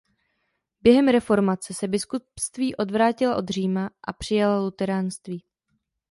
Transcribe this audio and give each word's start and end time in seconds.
Během 0.81 1.07
reformace 1.07 1.73
se 1.73 1.87
biskupství 1.87 2.75
odvrátila 2.75 3.35
od 3.35 3.49
Říma 3.49 3.87
a 3.87 3.91
a 4.07 4.13
přijala 4.13 4.59
luteránství. 4.59 5.43